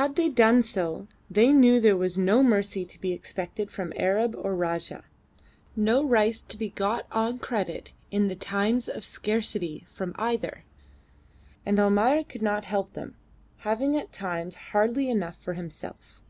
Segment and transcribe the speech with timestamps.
[0.00, 4.34] Had they done so they knew there was no mercy to be expected from Arab
[4.34, 5.04] or Rajah;
[5.76, 10.64] no rice to be got on credit in the times of scarcity from either;
[11.66, 13.14] and Almayer could not help them,
[13.58, 16.22] having at times hardly enough for himself.